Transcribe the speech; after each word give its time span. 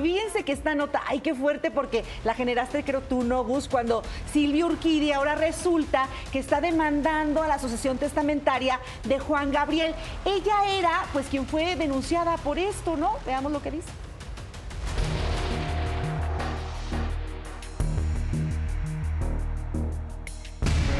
Fíjense 0.00 0.42
que 0.42 0.52
esta 0.52 0.74
nota, 0.74 1.02
ay, 1.06 1.20
qué 1.20 1.34
fuerte, 1.34 1.70
porque 1.70 2.02
la 2.24 2.34
generaste, 2.34 2.82
creo 2.82 3.02
tú, 3.02 3.24
¿no, 3.24 3.44
Gus? 3.44 3.68
Cuando 3.68 4.02
Silvia 4.32 4.64
Urquidi 4.64 5.12
ahora 5.12 5.34
resulta 5.34 6.08
que 6.32 6.38
está 6.38 6.62
demandando 6.62 7.42
a 7.42 7.46
la 7.46 7.54
Asociación 7.54 7.98
Testamentaria 7.98 8.80
de 9.04 9.18
Juan 9.18 9.52
Gabriel. 9.52 9.94
Ella 10.24 10.78
era, 10.78 11.04
pues, 11.12 11.26
quien 11.26 11.46
fue 11.46 11.76
denunciada 11.76 12.38
por 12.38 12.58
esto, 12.58 12.96
¿no? 12.96 13.16
Veamos 13.26 13.52
lo 13.52 13.60
que 13.60 13.70
dice. 13.70 13.88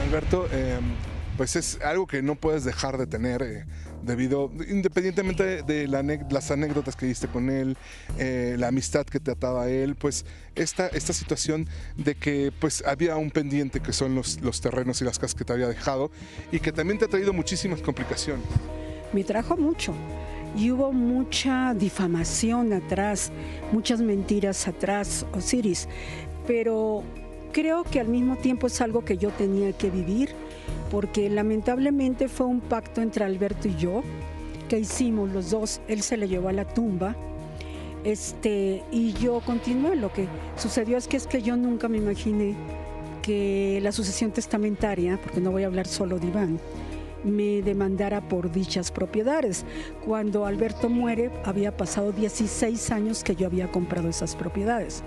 Alberto, 0.05 0.47
eh, 0.53 0.79
pues 1.39 1.57
es 1.57 1.81
algo 1.81 2.07
que 2.07 2.21
no 2.21 2.35
puedes 2.35 2.65
dejar 2.65 2.99
de 2.99 3.07
tener. 3.07 3.43
eh, 3.43 3.65
debido, 4.03 4.50
independientemente 4.69 5.62
de 5.62 5.89
la 5.89 6.03
las 6.03 6.50
anécdotas 6.50 6.96
que 6.96 7.07
diste 7.07 7.29
con 7.29 7.48
él, 7.48 7.77
eh, 8.18 8.57
la 8.59 8.68
amistad 8.68 9.07
que 9.07 9.21
te 9.21 9.30
ataba 9.30 9.64
a 9.64 9.71
él, 9.71 9.95
pues 9.95 10.25
esta, 10.55 10.89
esta 10.89 11.13
situación 11.13 11.68
de 11.96 12.14
que 12.14 12.53
pues 12.61 12.82
había 12.86 13.17
un 13.17 13.30
pendiente 13.30 13.80
que 13.80 13.93
son 13.93 14.14
los, 14.14 14.41
los 14.41 14.61
terrenos 14.61 15.00
y 15.00 15.04
las 15.04 15.18
casas 15.18 15.35
que 15.35 15.44
te 15.44 15.53
había 15.53 15.68
dejado 15.68 16.11
y 16.50 16.61
que 16.61 16.72
también 16.72 16.99
te 16.99 17.07
ha 17.07 17.08
traído 17.08 17.32
muchísimas 17.32 17.80
complicaciones. 17.80 18.44
Me 19.13 19.25
trajo 19.25 19.57
mucho 19.57 19.94
y 20.57 20.71
hubo 20.71 20.93
mucha 20.93 21.75
difamación 21.75 22.72
atrás, 22.72 23.30
muchas 23.72 24.00
mentiras 24.00 24.69
atrás, 24.69 25.27
Osiris, 25.32 25.89
pero 26.46 27.03
creo 27.53 27.85
que 27.85 28.00
al 28.00 28.08
mismo 28.08 28.36
tiempo 28.36 28.66
es 28.66 28.80
algo 28.80 29.05
que 29.05 29.16
yo 29.16 29.30
tenía 29.30 29.72
que 29.72 29.91
vivir 29.91 30.35
porque 30.90 31.29
lamentablemente 31.29 32.28
fue 32.28 32.47
un 32.47 32.61
pacto 32.61 33.00
entre 33.00 33.25
Alberto 33.25 33.69
y 33.69 33.77
yo 33.77 34.02
que 34.69 34.78
hicimos 34.78 35.30
los 35.30 35.50
dos, 35.50 35.83
él 35.86 36.00
se 36.00 36.16
le 36.16 36.28
llevó 36.28 36.48
a 36.48 36.52
la 36.52 36.64
tumba. 36.64 37.14
Este, 38.05 38.83
y 38.91 39.12
yo 39.12 39.41
continué. 39.41 39.97
Lo 39.97 40.11
que 40.12 40.27
sucedió 40.56 40.97
es 40.97 41.08
que 41.08 41.19
es 41.19 41.27
que 41.27 41.42
yo 41.42 41.56
nunca 41.56 41.88
me 41.88 41.98
imaginé 41.98 42.55
que 43.20 43.80
la 43.82 43.92
sucesión 43.92 44.32
testamentaria, 44.32 45.19
porque 45.22 45.41
no 45.41 45.50
voy 45.50 45.64
a 45.64 45.66
hablar 45.66 45.86
solo 45.86 46.19
de 46.19 46.28
Iván, 46.28 46.58
me 47.22 47.62
demandara 47.62 48.20
por 48.20 48.50
dichas 48.50 48.91
propiedades. 48.91 49.64
Cuando 50.04 50.47
Alberto 50.47 50.88
muere, 50.88 51.30
había 51.44 51.76
pasado 51.76 52.12
16 52.12 52.91
años 52.91 53.22
que 53.22 53.36
yo 53.36 53.47
había 53.47 53.70
comprado 53.70 54.08
esas 54.08 54.34
propiedades. 54.34 55.04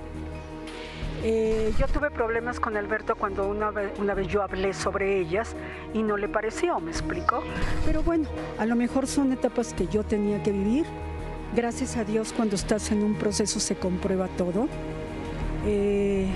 Eh, 1.27 1.73
yo 1.79 1.87
tuve 1.87 2.11
problemas 2.11 2.59
con 2.59 2.77
Alberto 2.77 3.15
cuando 3.15 3.47
una 3.47 3.71
vez, 3.71 4.27
yo 4.27 4.43
hablé 4.43 4.75
sobre 4.75 5.19
ellas 5.19 5.55
y 5.91 6.03
no 6.03 6.17
le 6.17 6.29
pareció, 6.29 6.79
me 6.79 6.91
explicó. 6.91 7.41
Pero 7.83 8.03
bueno, 8.03 8.29
a 8.59 8.65
lo 8.67 8.75
mejor 8.75 9.07
son 9.07 9.33
etapas 9.33 9.73
que 9.73 9.87
yo 9.87 10.03
tenía 10.03 10.43
que 10.43 10.51
vivir. 10.51 10.85
Gracias 11.55 11.97
a 11.97 12.03
Dios 12.03 12.31
cuando 12.31 12.55
estás 12.55 12.91
en 12.91 13.01
un 13.01 13.15
proceso 13.15 13.59
se 13.59 13.75
comprueba 13.75 14.27
todo. 14.37 14.67
Eh, 15.65 16.27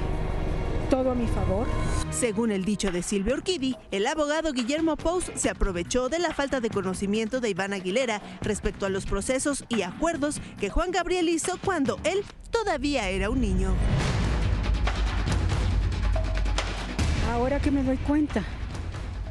todo 0.90 1.12
a 1.12 1.16
mi 1.16 1.28
favor. 1.28 1.67
Según 2.10 2.50
el 2.50 2.66
dicho 2.66 2.92
de 2.92 3.04
Silvia 3.04 3.36
Urquidi, 3.36 3.78
el 3.92 4.08
abogado 4.08 4.54
Guillermo 4.54 4.98
Pous 4.98 5.32
se 5.36 5.52
aprovechó 5.52 6.10
de 6.10 6.17
la 6.17 6.34
falta 6.34 6.62
de 6.62 6.72
conocimiento 6.72 7.42
de 7.42 7.52
Iván 7.52 7.73
Aguilera 7.73 8.23
respecto 8.42 8.88
a 8.88 8.90
los 8.90 9.06
procesos 9.06 9.66
y 9.70 9.84
acuerdos 9.84 10.42
que 10.60 10.72
Juan 10.72 10.90
Gabriel 10.90 11.30
hizo 11.30 11.60
cuando 11.64 12.00
él 12.06 12.23
todavía 12.50 13.08
era 13.10 13.30
un 13.30 13.40
niño. 13.40 13.76
Ahora 17.30 17.60
que 17.60 17.70
me 17.70 17.84
doy 17.84 17.98
cuenta 17.98 18.44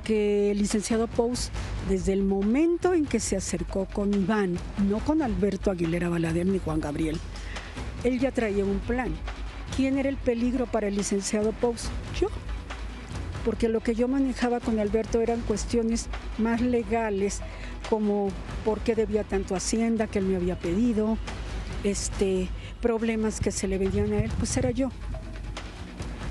que 0.05 0.53
el 0.53 0.59
licenciado 0.59 1.09
Pous, 1.09 1.51
desde 1.89 2.13
el 2.13 2.23
momento 2.23 2.95
en 2.95 3.05
que 3.05 3.19
se 3.19 3.37
acercó 3.37 3.87
con 3.87 4.15
Iván, 4.15 4.57
no 4.89 5.01
con 5.01 5.21
Alberto 5.21 5.73
Aguilera 5.73 6.09
Balader 6.09 6.47
ni 6.47 6.61
Juan 6.61 6.81
Gabriel, 6.81 7.19
él 8.05 8.21
ya 8.21 8.31
traía 8.31 8.65
un 8.65 8.79
plan. 8.79 9.13
¿Quién 9.77 9.99
era 9.99 10.09
el 10.09 10.17
peligro 10.17 10.67
para 10.67 10.87
el 10.87 10.95
licenciado 10.95 11.51
Pous? 11.51 11.89
Yo. 12.21 12.29
Porque 13.45 13.69
lo 13.69 13.81
que 13.81 13.97
yo 13.97 14.07
manejaba 14.07 14.61
con 14.61 14.79
Alberto 14.79 15.21
eran 15.21 15.41
cuestiones 15.41 16.07
más 16.39 16.61
legales, 16.61 17.41
como 17.91 18.29
por 18.65 18.79
qué 18.79 18.95
debía 18.95 19.25
tanto 19.25 19.57
Hacienda 19.57 20.07
que 20.07 20.21
él 20.21 20.27
me 20.27 20.37
había 20.37 20.57
pedido, 20.57 21.19
este, 21.83 22.49
problemas 22.81 23.41
que 23.41 23.51
se 23.51 23.67
le 23.67 23.77
venían 23.77 24.13
a 24.13 24.21
él, 24.21 24.31
pues 24.39 24.57
era 24.57 24.71
yo. 24.71 24.91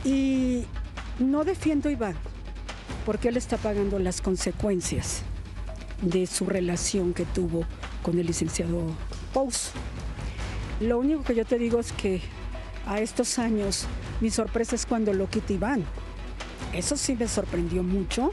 Y 0.06 0.64
no 1.20 1.44
defiendo 1.44 1.90
a 1.90 1.92
Iván, 1.92 2.16
porque 3.06 3.30
él 3.30 3.38
está 3.38 3.58
pagando 3.58 4.00
las 4.00 4.22
consecuencias 4.22 5.24
de 6.02 6.28
su 6.28 6.46
relación 6.46 7.14
que 7.14 7.26
tuvo 7.26 7.66
con 8.04 8.20
el 8.20 8.28
licenciado 8.28 8.84
Pous. 9.34 9.72
Lo 10.80 11.00
único 11.00 11.24
que 11.24 11.36
yo 11.36 11.46
te 11.46 11.58
digo 11.58 11.80
es 11.80 11.92
que 11.92 12.22
a 12.86 13.00
estos 13.00 13.40
años 13.40 13.86
mi 14.22 14.30
sorpresa 14.30 14.76
es 14.76 14.86
cuando 14.86 15.14
lo 15.14 15.30
quita 15.30 15.54
Iván. 15.54 15.84
Eso 16.74 16.98
sí 16.98 17.16
me 17.16 17.28
sorprendió 17.28 17.82
mucho, 17.82 18.32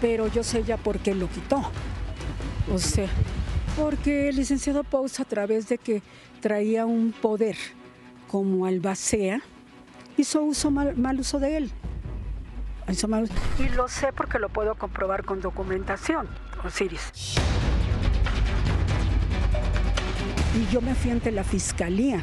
pero 0.00 0.26
yo 0.28 0.42
sé 0.42 0.64
ya 0.64 0.76
por 0.76 0.98
qué 0.98 1.14
lo 1.14 1.28
quitó. 1.28 1.62
O 2.72 2.78
sea, 2.78 3.08
porque 3.76 4.28
el 4.28 4.36
licenciado 4.36 4.84
Pous 4.84 5.20
a 5.20 5.24
través 5.24 5.68
de 5.68 5.78
que 5.78 6.02
traía 6.40 6.86
un 6.86 7.12
poder 7.12 7.56
como 8.28 8.66
albacea, 8.66 9.42
hizo 10.16 10.42
uso 10.42 10.70
mal, 10.70 10.96
mal 10.96 11.18
uso 11.20 11.38
de 11.38 11.56
él. 11.56 11.70
Hizo 12.88 13.08
mal- 13.08 13.28
Y 13.58 13.68
lo 13.70 13.88
sé 13.88 14.12
porque 14.12 14.38
lo 14.38 14.48
puedo 14.48 14.74
comprobar 14.74 15.24
con 15.24 15.40
documentación, 15.40 16.28
Osiris. 16.64 17.34
Y 20.56 20.72
yo 20.72 20.80
me 20.80 20.94
fui 20.94 21.10
ante 21.10 21.32
la 21.32 21.42
fiscalía 21.44 22.22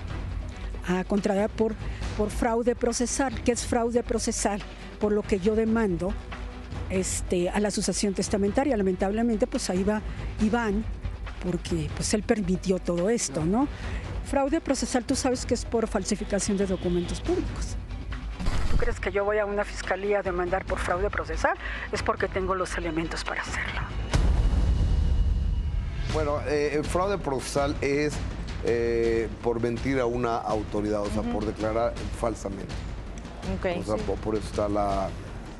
a 0.88 1.03
contratar 1.03 1.50
por, 1.50 1.74
por 2.18 2.29
fraude 2.29 2.75
procesal. 2.75 3.34
¿Qué 3.44 3.52
es 3.52 3.66
fraude 3.66 4.03
procesal? 4.03 4.62
Por 5.00 5.12
lo 5.12 5.22
que 5.22 5.40
yo 5.40 5.56
demando 5.56 6.13
este, 6.90 7.50
a 7.50 7.59
la 7.59 7.72
sucesión 7.72 8.13
testamentaria. 8.13 8.78
Lamentablemente, 8.78 9.47
pues 9.47 9.69
ahí 9.69 9.84
va 9.84 10.02
Iván, 10.41 10.85
porque 11.44 11.90
pues 11.96 12.13
él 12.13 12.23
permitió 12.23 12.79
todo 12.79 13.09
esto, 13.09 13.44
¿no? 13.44 13.68
Fraude 14.25 14.61
procesal, 14.61 15.03
tú 15.03 15.15
sabes 15.15 15.45
que 15.45 15.53
es 15.53 15.65
por 15.65 15.87
falsificación 15.87 16.57
de 16.57 16.65
documentos 16.65 17.19
públicos. 17.21 17.75
¿Tú 18.69 18.77
crees 18.77 18.99
que 18.99 19.11
yo 19.11 19.25
voy 19.25 19.37
a 19.39 19.45
una 19.45 19.65
fiscalía 19.65 20.19
a 20.19 20.21
demandar 20.21 20.65
por 20.65 20.79
fraude 20.79 21.09
procesal? 21.09 21.55
Es 21.91 22.01
porque 22.01 22.27
tengo 22.27 22.55
los 22.55 22.77
elementos 22.77 23.23
para 23.23 23.41
hacerlo. 23.41 23.81
Bueno, 26.13 26.39
eh, 26.47 26.71
el 26.75 26.85
fraude 26.85 27.17
procesal 27.17 27.75
es 27.81 28.13
eh, 28.65 29.27
por 29.43 29.59
mentir 29.61 29.99
a 29.99 30.05
una 30.05 30.37
autoridad, 30.37 31.01
o 31.01 31.09
sea, 31.09 31.23
por 31.23 31.45
declarar 31.45 31.93
falsamente. 32.19 32.73
O 33.79 33.83
sea, 33.83 33.95
po- 34.05 34.15
por 34.15 34.35
eso 34.35 34.45
está 34.45 34.69
la, 34.69 35.09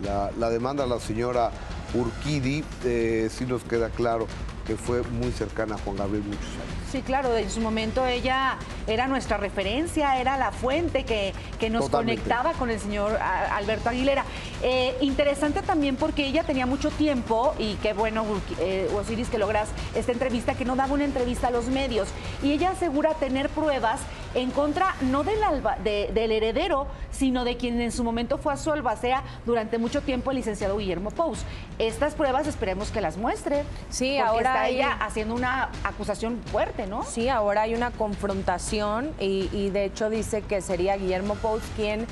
la- 0.04 0.32
la 0.38 0.50
demanda 0.50 0.84
a 0.84 0.88
la 0.88 1.00
señora 1.00 1.52
Urquidi. 1.94 2.64
Eh, 2.86 3.30
sí 3.32 3.46
nos 3.46 3.64
queda 3.64 3.90
claro 3.90 4.28
que 4.72 4.78
fue 4.78 5.02
muy 5.04 5.32
cercana 5.34 5.76
a 5.76 5.78
Juan 5.80 5.98
Gabriel 5.98 6.24
muchos 6.24 6.46
años. 6.46 6.90
Sí, 6.90 7.02
claro, 7.02 7.36
en 7.36 7.50
su 7.50 7.60
momento 7.60 8.06
ella 8.06 8.58
era 8.88 9.08
nuestra 9.08 9.36
referencia, 9.38 10.18
era 10.20 10.38
la 10.38 10.52
fuente 10.54 11.04
que, 11.04 11.34
que 11.60 11.70
nos 11.70 11.86
Totalmente. 11.86 12.22
conectaba 12.24 12.54
con 12.54 12.70
el 12.70 12.80
señor 12.80 13.18
Alberto 13.22 13.90
Aguilera. 13.90 14.24
Eh, 14.64 14.96
interesante 15.02 15.62
también 15.62 15.96
porque 15.98 16.26
ella 16.26 16.44
tenía 16.44 16.66
mucho 16.66 16.90
tiempo 16.90 17.54
y 17.60 17.76
qué 17.76 17.92
bueno, 17.94 18.26
eh, 18.60 18.90
Osiris, 18.96 19.28
que 19.30 19.38
logras 19.38 19.68
esta 19.96 20.12
entrevista, 20.14 20.54
que 20.54 20.64
no 20.66 20.76
daba 20.78 20.94
una 20.94 21.04
entrevista 21.06 21.48
a 21.48 21.52
los 21.52 21.66
medios. 21.68 22.08
Y 22.44 22.52
ella 22.54 22.72
asegura 22.72 23.14
tener 23.16 23.50
pruebas 23.50 24.00
en 24.36 24.52
contra 24.52 24.96
no 25.02 25.24
del, 25.24 25.42
alba- 25.44 25.78
de- 25.84 26.12
del 26.14 26.32
heredero, 26.32 26.88
sino 27.22 27.44
de 27.46 27.56
quien 27.56 27.80
en 27.80 27.92
su 27.92 28.04
momento 28.04 28.40
fue 28.40 28.52
a 28.52 28.58
su 28.58 28.72
albacea 28.72 29.22
durante 29.46 29.78
mucho 29.78 30.02
tiempo, 30.02 30.32
el 30.32 30.38
licenciado 30.38 30.76
Guillermo 30.78 31.12
Pous. 31.12 31.38
Estas 31.78 32.16
pruebas 32.16 32.48
esperemos 32.48 32.90
que 32.90 33.00
las 33.00 33.16
muestre. 33.18 33.64
Sí, 33.92 34.16
porque 34.18 34.20
ahora 34.28 34.50
está 34.50 34.62
hay- 34.64 34.76
ella 34.78 34.98
haciendo 35.00 35.36
una 35.36 35.70
acusación 35.84 36.42
fuerte, 36.52 36.88
¿no? 36.88 37.04
Sí, 37.04 37.30
ahora 37.30 37.62
hay 37.62 37.76
una 37.76 37.92
confrontación 37.92 39.12
y, 39.20 39.50
y 39.54 39.70
de 39.70 39.86
hecho 39.86 40.10
dice 40.10 40.42
que 40.42 40.62
sería 40.62 40.98
Guillermo 40.98 41.36
Pous 41.36 41.62
quien 41.76 42.08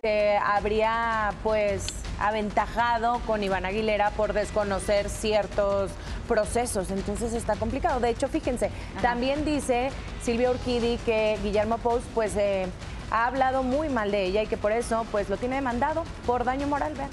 se 0.00 0.36
habría 0.38 1.32
pues 1.42 1.84
aventajado 2.20 3.18
con 3.26 3.42
Iván 3.42 3.64
Aguilera 3.64 4.10
por 4.10 4.32
desconocer 4.32 5.08
ciertos 5.08 5.90
procesos. 6.28 6.92
Entonces 6.92 7.32
está 7.34 7.56
complicado. 7.56 7.98
De 7.98 8.10
hecho, 8.10 8.28
fíjense, 8.28 8.70
también 9.02 9.44
dice 9.44 9.90
Silvia 10.22 10.50
Urquidi 10.52 10.98
que 11.04 11.36
Guillermo 11.42 11.78
Pous 11.78 12.02
pues 12.14 12.36
eh, 12.36 12.68
ha 13.12 13.26
hablado 13.26 13.62
muy 13.62 13.90
mal 13.90 14.10
de 14.10 14.24
ella 14.24 14.42
y 14.42 14.46
que 14.46 14.56
por 14.56 14.72
eso 14.72 15.06
pues 15.12 15.28
lo 15.28 15.36
tiene 15.36 15.56
demandado 15.56 16.04
por 16.26 16.44
daño 16.44 16.66
moral. 16.66 16.94
Vean. 16.94 17.10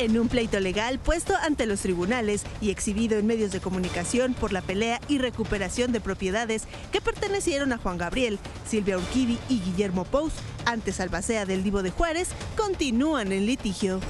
En 0.00 0.18
un 0.18 0.28
pleito 0.28 0.58
legal 0.58 0.98
puesto 0.98 1.34
ante 1.40 1.66
los 1.66 1.80
tribunales 1.80 2.44
y 2.60 2.70
exhibido 2.70 3.16
en 3.16 3.28
medios 3.28 3.52
de 3.52 3.60
comunicación 3.60 4.34
por 4.34 4.52
la 4.52 4.60
pelea 4.60 5.00
y 5.06 5.18
recuperación 5.18 5.92
de 5.92 6.00
propiedades 6.00 6.66
que 6.90 7.00
pertenecieron 7.00 7.72
a 7.72 7.78
Juan 7.78 7.96
Gabriel, 7.96 8.40
Silvia 8.66 8.98
Urquidi 8.98 9.38
y 9.48 9.60
Guillermo 9.60 10.04
Pous, 10.04 10.32
antes 10.64 10.98
albacea 10.98 11.46
del 11.46 11.62
Divo 11.62 11.84
de 11.84 11.90
Juárez, 11.90 12.30
continúan 12.56 13.30
en 13.30 13.46
litigio. 13.46 14.00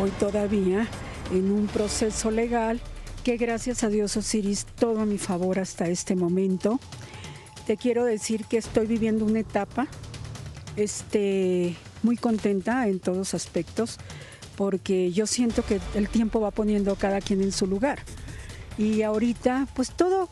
Hoy 0.00 0.10
todavía 0.20 0.86
en 1.32 1.50
un 1.50 1.66
proceso 1.66 2.30
legal 2.30 2.80
que 3.26 3.36
gracias 3.38 3.82
a 3.82 3.88
Dios 3.88 4.16
Osiris 4.16 4.66
todo 4.78 5.00
a 5.00 5.04
mi 5.04 5.18
favor 5.18 5.58
hasta 5.58 5.88
este 5.88 6.14
momento. 6.14 6.78
Te 7.66 7.76
quiero 7.76 8.04
decir 8.04 8.44
que 8.44 8.56
estoy 8.56 8.86
viviendo 8.86 9.24
una 9.24 9.40
etapa 9.40 9.88
este, 10.76 11.74
muy 12.04 12.16
contenta 12.16 12.86
en 12.86 13.00
todos 13.00 13.34
aspectos 13.34 13.98
porque 14.54 15.10
yo 15.10 15.26
siento 15.26 15.64
que 15.64 15.80
el 15.96 16.08
tiempo 16.08 16.40
va 16.40 16.52
poniendo 16.52 16.92
a 16.92 16.96
cada 16.96 17.20
quien 17.20 17.42
en 17.42 17.50
su 17.50 17.66
lugar. 17.66 17.98
Y 18.78 19.02
ahorita, 19.02 19.66
pues 19.74 19.90
todo, 19.90 20.28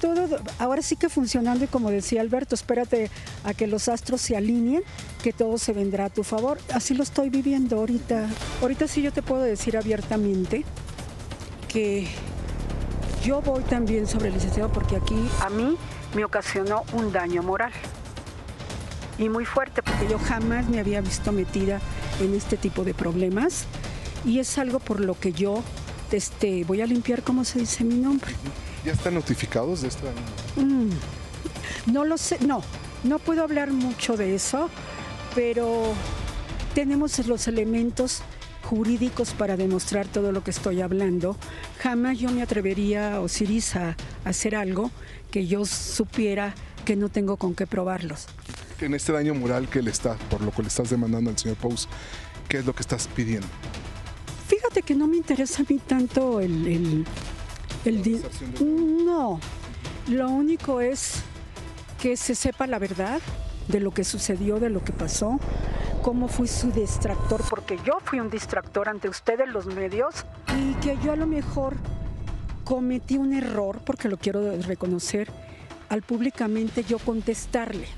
todo, 0.00 0.38
ahora 0.60 0.82
sí 0.82 0.94
que 0.94 1.08
funcionando 1.08 1.64
y 1.64 1.66
como 1.66 1.90
decía 1.90 2.20
Alberto, 2.20 2.54
espérate 2.54 3.10
a 3.42 3.54
que 3.54 3.66
los 3.66 3.88
astros 3.88 4.20
se 4.20 4.36
alineen, 4.36 4.84
que 5.20 5.32
todo 5.32 5.58
se 5.58 5.72
vendrá 5.72 6.04
a 6.04 6.10
tu 6.10 6.22
favor. 6.22 6.60
Así 6.72 6.94
lo 6.94 7.02
estoy 7.02 7.28
viviendo 7.28 7.78
ahorita. 7.78 8.28
Ahorita 8.62 8.86
sí 8.86 9.02
yo 9.02 9.12
te 9.12 9.22
puedo 9.22 9.42
decir 9.42 9.76
abiertamente 9.76 10.64
que 11.66 12.06
yo 13.26 13.42
voy 13.42 13.64
también 13.64 14.06
sobre 14.06 14.28
el 14.28 14.34
licenciado 14.34 14.70
porque 14.70 14.94
aquí 14.94 15.28
a 15.40 15.50
mí 15.50 15.76
me 16.14 16.24
ocasionó 16.24 16.84
un 16.92 17.10
daño 17.10 17.42
moral. 17.42 17.72
Y 19.18 19.28
muy 19.28 19.44
fuerte 19.44 19.82
porque 19.82 20.06
yo 20.08 20.16
jamás 20.20 20.68
me 20.68 20.78
había 20.78 21.00
visto 21.00 21.32
metida 21.32 21.80
en 22.20 22.34
este 22.34 22.56
tipo 22.56 22.84
de 22.84 22.94
problemas 22.94 23.64
y 24.24 24.38
es 24.38 24.58
algo 24.58 24.78
por 24.78 25.00
lo 25.00 25.18
que 25.18 25.32
yo 25.32 25.64
este, 26.12 26.62
voy 26.64 26.82
a 26.82 26.86
limpiar, 26.86 27.22
¿cómo 27.22 27.44
se 27.44 27.58
dice 27.58 27.82
mi 27.82 27.96
nombre? 27.96 28.30
¿Ya 28.84 28.92
están 28.92 29.14
notificados 29.14 29.82
de 29.82 29.88
esto? 29.88 30.06
Mm, 30.54 30.90
no 31.92 32.04
lo 32.04 32.18
sé, 32.18 32.38
no, 32.46 32.62
no 33.02 33.18
puedo 33.18 33.42
hablar 33.42 33.72
mucho 33.72 34.16
de 34.16 34.36
eso, 34.36 34.70
pero 35.34 35.94
tenemos 36.74 37.18
los 37.26 37.48
elementos 37.48 38.22
jurídicos 38.66 39.30
para 39.30 39.56
demostrar 39.56 40.08
todo 40.08 40.32
lo 40.32 40.42
que 40.42 40.50
estoy 40.50 40.80
hablando. 40.80 41.36
Jamás 41.78 42.18
yo 42.18 42.30
me 42.30 42.42
atrevería, 42.42 43.20
Osiris, 43.20 43.76
a 43.76 43.96
hacer 44.24 44.56
algo 44.56 44.90
que 45.30 45.46
yo 45.46 45.64
supiera 45.64 46.54
que 46.84 46.96
no 46.96 47.08
tengo 47.08 47.36
con 47.36 47.54
qué 47.54 47.66
probarlos. 47.66 48.26
En 48.80 48.94
este 48.94 49.12
daño 49.12 49.34
moral 49.34 49.68
que 49.68 49.82
le 49.82 49.90
está, 49.90 50.16
por 50.30 50.40
lo 50.40 50.50
que 50.50 50.62
le 50.62 50.68
estás 50.68 50.90
demandando 50.90 51.30
al 51.30 51.38
señor 51.38 51.56
Pous, 51.56 51.88
¿qué 52.48 52.58
es 52.58 52.66
lo 52.66 52.74
que 52.74 52.82
estás 52.82 53.08
pidiendo? 53.08 53.46
Fíjate 54.48 54.82
que 54.82 54.94
no 54.94 55.06
me 55.06 55.16
interesa 55.16 55.62
a 55.62 55.66
mí 55.72 55.78
tanto 55.78 56.40
el... 56.40 56.66
el, 56.66 57.06
no, 59.04 59.38
lo 60.08 60.28
único 60.28 60.80
es 60.80 61.22
que 62.00 62.16
se 62.16 62.34
sepa 62.34 62.66
la 62.66 62.80
verdad 62.80 63.20
de 63.68 63.78
lo 63.78 63.92
que 63.92 64.02
sucedió, 64.02 64.58
de 64.58 64.70
lo 64.70 64.82
que 64.82 64.92
pasó, 64.92 65.38
cómo 66.06 66.28
fui 66.28 66.46
su 66.46 66.70
distractor, 66.70 67.42
porque 67.50 67.80
yo 67.84 67.98
fui 68.04 68.20
un 68.20 68.30
distractor 68.30 68.88
ante 68.88 69.08
ustedes 69.08 69.48
los 69.48 69.66
medios 69.66 70.24
y 70.56 70.74
que 70.74 70.96
yo 71.02 71.10
a 71.10 71.16
lo 71.16 71.26
mejor 71.26 71.74
cometí 72.62 73.16
un 73.16 73.32
error, 73.32 73.80
porque 73.84 74.08
lo 74.08 74.16
quiero 74.16 74.56
reconocer, 74.62 75.28
al 75.88 76.02
públicamente 76.02 76.84
yo 76.84 77.00
contestarle. 77.00 77.88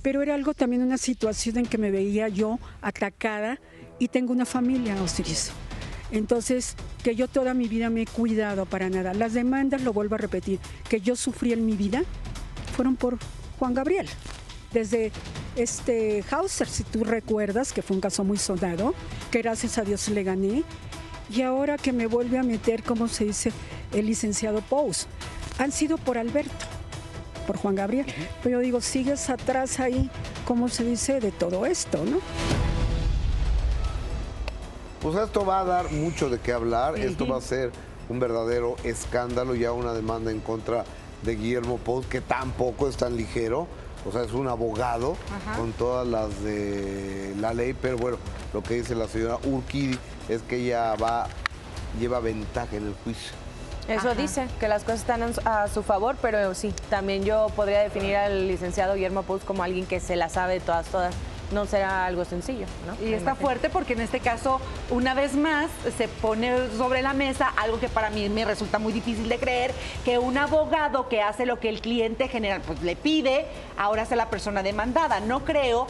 Pero 0.00 0.22
era 0.22 0.34
algo 0.34 0.54
también 0.54 0.80
una 0.80 0.96
situación 0.96 1.58
en 1.58 1.66
que 1.66 1.76
me 1.76 1.90
veía 1.90 2.28
yo 2.28 2.58
atacada 2.80 3.60
y 3.98 4.08
tengo 4.08 4.32
una 4.32 4.46
familia, 4.46 4.96
Osiris. 5.02 5.50
Entonces, 6.10 6.76
que 7.04 7.14
yo 7.14 7.28
toda 7.28 7.52
mi 7.52 7.68
vida 7.68 7.90
me 7.90 8.00
he 8.00 8.06
cuidado 8.06 8.64
para 8.64 8.88
nada. 8.88 9.12
Las 9.12 9.34
demandas, 9.34 9.82
lo 9.82 9.92
vuelvo 9.92 10.14
a 10.14 10.18
repetir, 10.18 10.60
que 10.88 11.02
yo 11.02 11.14
sufrí 11.14 11.52
en 11.52 11.66
mi 11.66 11.76
vida 11.76 12.04
fueron 12.74 12.96
por 12.96 13.18
Juan 13.58 13.74
Gabriel. 13.74 14.08
Desde 14.72 15.12
este 15.58 16.24
Hauser, 16.30 16.68
si 16.68 16.84
tú 16.84 17.04
recuerdas, 17.04 17.72
que 17.72 17.82
fue 17.82 17.96
un 17.96 18.00
caso 18.00 18.24
muy 18.24 18.38
sonado, 18.38 18.94
que 19.30 19.42
gracias 19.42 19.78
a 19.78 19.82
Dios 19.82 20.08
le 20.08 20.22
gané, 20.22 20.64
y 21.30 21.42
ahora 21.42 21.76
que 21.76 21.92
me 21.92 22.06
vuelve 22.06 22.38
a 22.38 22.42
meter, 22.42 22.82
como 22.82 23.08
se 23.08 23.24
dice, 23.24 23.52
el 23.92 24.06
licenciado 24.06 24.60
Pous, 24.60 25.06
han 25.58 25.72
sido 25.72 25.98
por 25.98 26.16
Alberto, 26.16 26.66
por 27.46 27.56
Juan 27.56 27.74
Gabriel. 27.74 28.06
Pero 28.42 28.58
yo 28.58 28.62
digo, 28.64 28.80
sigues 28.80 29.28
atrás 29.30 29.80
ahí, 29.80 30.10
como 30.46 30.68
se 30.68 30.84
dice, 30.84 31.20
de 31.20 31.32
todo 31.32 31.66
esto, 31.66 32.04
¿no? 32.04 32.20
Pues 35.00 35.16
esto 35.16 35.44
va 35.44 35.60
a 35.60 35.64
dar 35.64 35.90
mucho 35.92 36.28
de 36.28 36.38
qué 36.38 36.52
hablar, 36.52 36.98
esto 36.98 37.26
va 37.26 37.38
a 37.38 37.40
ser 37.40 37.70
un 38.08 38.20
verdadero 38.20 38.76
escándalo, 38.84 39.54
ya 39.54 39.72
una 39.72 39.92
demanda 39.92 40.30
en 40.30 40.40
contra 40.40 40.84
de 41.22 41.36
Guillermo 41.36 41.78
Pous, 41.78 42.06
que 42.06 42.20
tampoco 42.20 42.88
es 42.88 42.96
tan 42.96 43.16
ligero, 43.16 43.68
o 44.06 44.12
sea, 44.12 44.22
es 44.22 44.32
un 44.32 44.48
abogado 44.48 45.16
con 45.56 45.72
todas 45.72 46.06
las 46.06 46.42
de 46.42 47.34
la 47.38 47.54
ley, 47.54 47.74
pero 47.74 47.96
bueno, 47.96 48.18
lo 48.52 48.62
que 48.62 48.74
dice 48.74 48.94
la 48.94 49.08
señora 49.08 49.38
Urquidi 49.44 49.98
es 50.28 50.42
que 50.42 50.56
ella 50.56 50.94
va, 50.96 51.26
lleva 51.98 52.20
ventaja 52.20 52.76
en 52.76 52.86
el 52.88 52.94
juicio. 53.04 53.32
Eso 53.88 54.14
dice, 54.14 54.46
que 54.60 54.68
las 54.68 54.84
cosas 54.84 55.00
están 55.00 55.22
a 55.46 55.66
su 55.68 55.82
favor, 55.82 56.16
pero 56.20 56.54
sí, 56.54 56.74
también 56.90 57.24
yo 57.24 57.46
podría 57.56 57.80
definir 57.80 58.16
al 58.16 58.46
licenciado 58.46 58.94
Guillermo 58.94 59.22
Pous 59.22 59.44
como 59.44 59.62
alguien 59.62 59.86
que 59.86 59.98
se 59.98 60.14
la 60.14 60.28
sabe 60.28 60.54
de 60.54 60.60
todas, 60.60 60.86
todas 60.88 61.14
no 61.52 61.66
será 61.66 62.06
algo 62.06 62.24
sencillo. 62.24 62.66
¿no? 62.86 63.06
Y 63.06 63.12
está 63.12 63.34
fuerte 63.34 63.70
porque 63.70 63.94
en 63.94 64.00
este 64.00 64.20
caso, 64.20 64.60
una 64.90 65.14
vez 65.14 65.34
más, 65.34 65.70
se 65.96 66.08
pone 66.08 66.68
sobre 66.76 67.02
la 67.02 67.12
mesa 67.12 67.52
algo 67.56 67.80
que 67.80 67.88
para 67.88 68.10
mí 68.10 68.28
me 68.28 68.44
resulta 68.44 68.78
muy 68.78 68.92
difícil 68.92 69.28
de 69.28 69.38
creer, 69.38 69.72
que 70.04 70.18
un 70.18 70.38
abogado 70.38 71.08
que 71.08 71.22
hace 71.22 71.46
lo 71.46 71.58
que 71.60 71.68
el 71.68 71.80
cliente 71.80 72.28
general 72.28 72.62
pues, 72.66 72.82
le 72.82 72.96
pide, 72.96 73.46
ahora 73.76 74.04
sea 74.04 74.16
la 74.16 74.30
persona 74.30 74.62
demandada. 74.62 75.20
No 75.20 75.44
creo, 75.44 75.86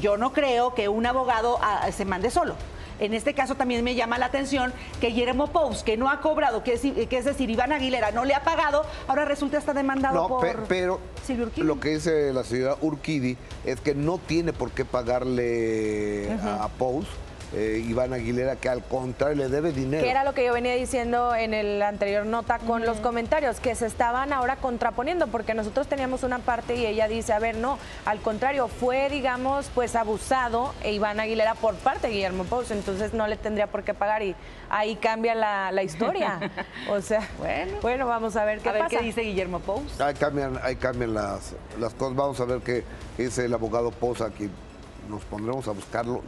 yo 0.00 0.16
no 0.16 0.32
creo 0.32 0.74
que 0.74 0.88
un 0.88 1.06
abogado 1.06 1.58
ah, 1.62 1.90
se 1.92 2.04
mande 2.04 2.30
solo. 2.30 2.54
En 2.98 3.14
este 3.14 3.34
caso 3.34 3.54
también 3.54 3.84
me 3.84 3.94
llama 3.94 4.18
la 4.18 4.26
atención 4.26 4.72
que 5.00 5.08
Guillermo 5.08 5.48
Pous, 5.48 5.82
que 5.82 5.96
no 5.96 6.10
ha 6.10 6.20
cobrado, 6.20 6.62
que 6.62 6.74
es, 6.74 6.80
que 6.80 7.16
es 7.16 7.24
decir, 7.24 7.50
Iván 7.50 7.72
Aguilera 7.72 8.10
no 8.10 8.24
le 8.24 8.34
ha 8.34 8.42
pagado, 8.42 8.84
ahora 9.06 9.24
resulta 9.24 9.58
está 9.58 9.74
demandado 9.74 10.28
por 10.28 10.66
pero 10.68 11.00
Lo 11.56 11.80
que 11.80 11.90
dice 11.90 12.32
la 12.32 12.44
señora 12.44 12.76
Urquidi 12.80 13.36
es 13.64 13.80
que 13.80 13.94
no 13.94 14.18
tiene 14.18 14.52
por 14.52 14.70
qué 14.70 14.84
pagarle 14.84 16.32
a 16.42 16.68
Pous 16.78 17.06
eh, 17.54 17.82
Iván 17.86 18.12
Aguilera, 18.12 18.56
que 18.56 18.68
al 18.68 18.82
contrario 18.82 19.36
le 19.36 19.48
debe 19.48 19.72
dinero. 19.72 20.02
Que 20.02 20.10
era 20.10 20.24
lo 20.24 20.34
que 20.34 20.44
yo 20.44 20.52
venía 20.52 20.74
diciendo 20.74 21.34
en 21.34 21.54
el 21.54 21.80
anterior 21.82 22.26
nota 22.26 22.58
con 22.58 22.84
los 22.84 22.98
comentarios, 22.98 23.60
que 23.60 23.74
se 23.74 23.86
estaban 23.86 24.32
ahora 24.32 24.56
contraponiendo, 24.56 25.28
porque 25.28 25.54
nosotros 25.54 25.86
teníamos 25.86 26.22
una 26.22 26.38
parte 26.40 26.76
y 26.76 26.86
ella 26.86 27.08
dice, 27.08 27.32
a 27.32 27.38
ver, 27.38 27.56
no, 27.56 27.78
al 28.04 28.20
contrario, 28.20 28.68
fue, 28.68 29.08
digamos, 29.08 29.70
pues 29.74 29.96
abusado 29.96 30.74
e 30.82 30.92
Iván 30.92 31.20
Aguilera 31.20 31.54
por 31.54 31.74
parte 31.76 32.08
de 32.08 32.14
Guillermo 32.14 32.44
Pous, 32.44 32.70
entonces 32.70 33.14
no 33.14 33.26
le 33.26 33.36
tendría 33.36 33.66
por 33.66 33.82
qué 33.82 33.94
pagar 33.94 34.22
y 34.22 34.34
ahí 34.68 34.96
cambia 34.96 35.34
la, 35.34 35.82
historia. 35.82 36.38
o 36.90 37.00
sea, 37.00 37.26
bueno, 37.38 37.78
bueno, 37.80 38.06
vamos 38.06 38.36
a 38.36 38.44
ver 38.44 38.60
qué 38.60 38.68
a 38.68 38.72
ver 38.72 38.86
qué 38.88 39.00
dice 39.00 39.22
Guillermo 39.22 39.60
Pous. 39.60 40.00
Ahí 40.00 40.14
cambian, 40.14 40.58
ahí 40.62 40.76
cambian 40.76 41.14
las, 41.14 41.54
las 41.78 41.94
cosas, 41.94 42.16
vamos 42.16 42.40
a 42.40 42.44
ver 42.44 42.60
qué 42.60 42.84
dice 43.16 43.46
el 43.46 43.54
abogado 43.54 43.90
Pous 43.90 44.20
aquí 44.20 44.50
nos 45.08 45.24
pondremos 45.24 45.66
a 45.68 45.72
buscarlo 45.72 46.22